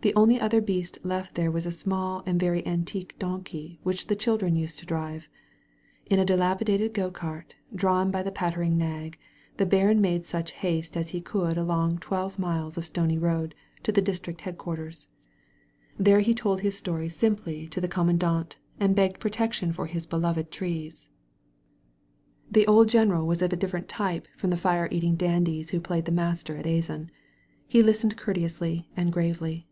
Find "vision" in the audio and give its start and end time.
17.88-18.18